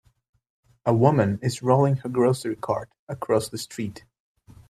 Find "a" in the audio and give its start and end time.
0.83-0.95